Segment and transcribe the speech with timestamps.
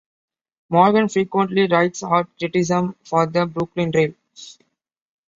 [0.71, 4.15] Morgan frequently writes art criticism for the Brooklyn Rail.